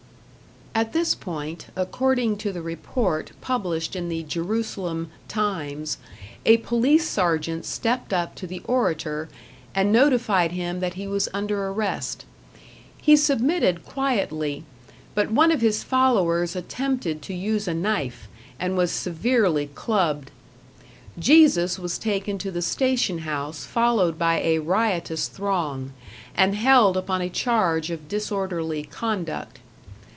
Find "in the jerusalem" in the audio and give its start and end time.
3.93-5.11